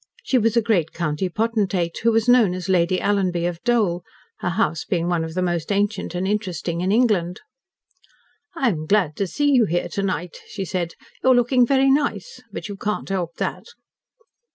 She 0.23 0.39
was 0.39 0.57
a 0.57 0.63
great 0.63 0.93
county 0.93 1.29
potentate, 1.29 1.99
who 1.99 2.11
was 2.11 2.27
known 2.27 2.55
as 2.55 2.67
Lady 2.67 2.97
Alanby 2.99 3.45
of 3.47 3.61
Dole 3.63 4.01
her 4.39 4.49
house 4.49 4.83
being 4.83 5.07
one 5.07 5.23
of 5.23 5.35
the 5.35 5.43
most 5.43 5.71
ancient 5.71 6.15
and 6.15 6.27
interesting 6.27 6.81
in 6.81 6.91
England. 6.91 7.41
"I 8.55 8.69
am 8.69 8.87
glad 8.87 9.15
to 9.17 9.27
see 9.27 9.51
you 9.51 9.65
here 9.65 9.89
to 9.89 10.01
night," 10.01 10.39
she 10.47 10.65
said. 10.65 10.95
"You 11.23 11.29
are 11.29 11.35
looking 11.35 11.67
very 11.67 11.91
nice. 11.91 12.41
But 12.51 12.67
you 12.67 12.77
cannot 12.77 13.09
help 13.09 13.35
that." 13.35 13.65